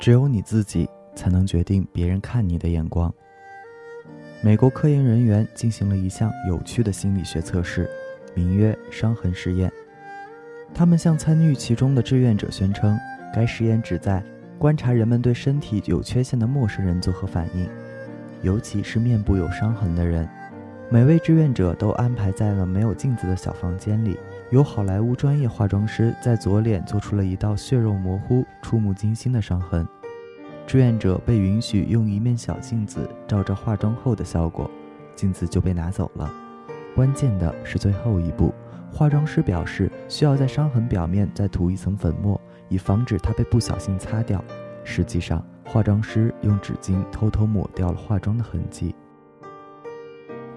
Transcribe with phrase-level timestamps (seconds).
[0.00, 3.12] 只有你自己才能决定别人看你的眼光。
[4.40, 7.88] 美国科研人员进行了一项有趣的心理学测试，
[8.34, 9.70] 名曰“伤痕实验”。
[10.72, 12.98] 他们向参与其中的志愿者宣称，
[13.34, 14.24] 该实验旨在
[14.58, 17.68] 观察人们对身体有缺陷的陌生人作何反应，
[18.40, 20.26] 尤其是面部有伤痕的人。
[20.92, 24.18] 每位志愿者都安排在了没有镜子的小房间里，
[24.50, 29.86] 由好莱坞专业化妆师在左脸做出了一道血肉模糊、触目惊心的伤痕。
[30.66, 34.68] 志愿者被允许用一面小镜子照着化妆后的效果，
[35.14, 36.28] 镜子就被拿走了。
[36.96, 38.52] 关键的是最后一步，
[38.92, 44.44] 化妆师表示需要在伤痕表面再涂一层粉末，以防止它被不小心擦掉。
[44.82, 48.92] 实际上，化妆师用纸巾偷偷抹掉了化妆的痕迹。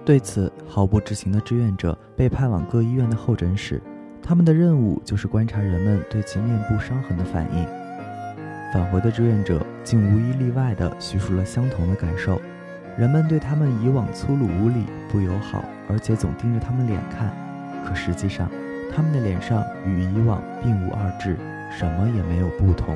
[0.04, 3.80] 对此毫不知情的志愿者被派往各医院的候诊室，
[4.22, 7.64] 他们的任务就是观察人们对其面部伤痕的反应。
[8.70, 12.38] 返回的志愿者竟无一例外地叙述了相同的感受：
[12.98, 17.32] 人们对他们以往粗鲁无礼、不友好，而且总盯着他们脸看。
[17.86, 18.50] 可实际上，
[18.94, 21.34] 他们的脸上与以往并无二致，
[21.70, 22.94] 什么也没有不同。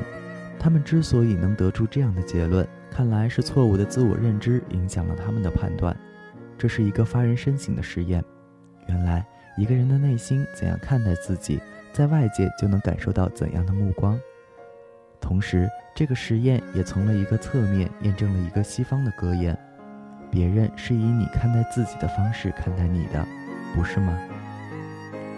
[0.59, 5.95] 他们之所以能得出这样的结论，看来是错误的自我认知影响了他们的判断。
[6.59, 8.23] 这是一个发人深省的实验。
[8.87, 9.25] 原来，
[9.57, 11.57] 一个人的内心怎样看待自己，
[11.93, 14.19] 在外界就能感受到怎样的目光。
[15.21, 19.57] 同时，这个实验也从了一个侧面验证了一个西方的格言：
[20.29, 23.25] 别人是以你看待自己的方式看待你的，
[23.73, 24.19] 不是吗？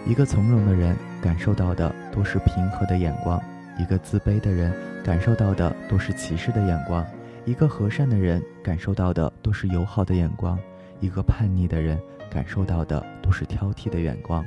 [0.08, 3.39] 一个从容的人感受到的都是平和的眼光，
[3.77, 7.05] 一个自卑的人感受到的都是歧视的眼光，
[7.45, 10.58] 一个和善的人感受到的都是友好的眼光。
[11.02, 14.45] 一个叛逆的人感受到的都是挑剔的眼光。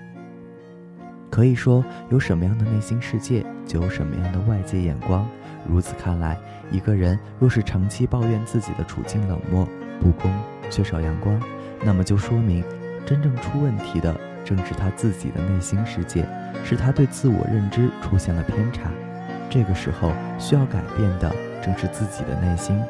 [1.30, 5.28] 可以说，有什么样的内心世界，就有什么样的外界眼光。
[5.68, 6.38] 如此看来，
[6.70, 9.68] 一个人若是长期抱怨自己的处境冷漠、
[10.00, 10.32] 不公、
[10.70, 11.38] 缺少阳光，
[11.84, 12.62] 那么就说明，
[13.04, 14.14] 真正出问题的
[14.44, 16.24] 正是他自己的内心世界，
[16.64, 18.88] 是他对自我认知出现了偏差。
[19.50, 22.80] 这个时候需要改变的正是自己的内心，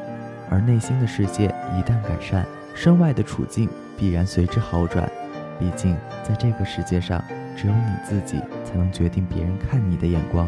[0.51, 2.45] 而内心的世界一旦改善。
[2.75, 5.09] 身外的处境必然随之好转，
[5.57, 7.23] 毕竟在这个世界上，
[7.55, 10.47] 只有你自己才能决定别人看你的眼光。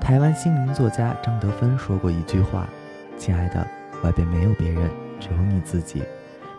[0.00, 2.68] 台湾心灵作家张德芬说过一句话
[3.16, 3.64] ：“亲爱的，
[4.02, 4.90] 外边没有别人，
[5.20, 6.02] 只有你自己。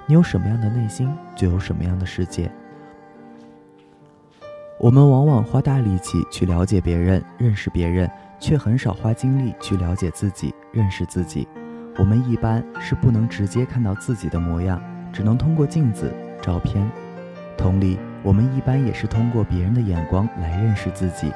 [0.07, 2.49] 你有什么样的内心，就有什么样的世界。”
[4.79, 8.09] 我们往往花大力气去了解别人、认识别人，
[8.39, 11.47] 却很少花精力去了解自己、认识自己。
[11.95, 14.81] 我们一般是不能直接看到自己的模样，
[15.11, 16.11] 只能通过镜子、
[16.41, 16.83] 照片。
[17.55, 21.31] 同理，我们一般也是通过别人的眼光来认识自己。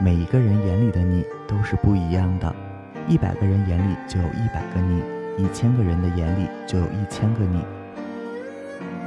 [0.00, 2.54] 每一个人眼里的你都是不一样的，
[3.08, 5.02] 一百个人眼里就有一百个你，
[5.38, 7.64] 一千个人的眼里就有一千个你。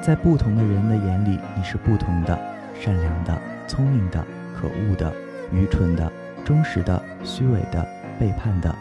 [0.02, 2.38] 在不同的人的眼里，你是不同的：
[2.78, 4.22] 善良的、聪明的、
[4.54, 5.14] 可恶的、
[5.54, 6.12] 愚蠢的、
[6.44, 7.88] 忠实的、虚伪的、
[8.20, 8.76] 背叛的，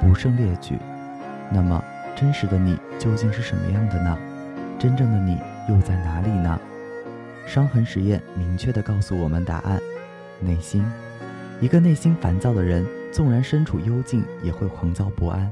[0.00, 0.78] 不胜列举。
[1.52, 1.84] 那么，
[2.16, 4.18] 真实的你究竟是什么样的呢？
[4.78, 6.58] 真正的你又在哪里呢？
[7.46, 9.78] 伤痕实验明确地告诉我们答案：
[10.40, 10.84] 内心。
[11.60, 15.46] 一个内心烦躁的人，纵然身处幽静，也会狂躁不安；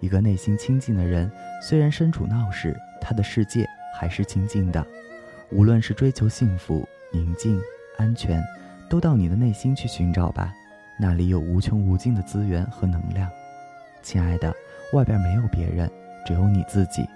[0.00, 1.30] 一个内心清静的人，
[1.62, 3.66] 虽然身处闹市，他的世界
[3.98, 4.86] 还是清静的。
[5.50, 7.60] 无论是追求幸福、宁静、
[7.96, 8.42] 安全，
[8.90, 10.52] 都到你的内心去寻找吧，
[11.00, 13.30] 那里有无穷无尽的资源和能量，
[14.02, 14.54] 亲爱的。
[14.92, 15.90] 外边没有别人，
[16.24, 17.06] 只有你自己。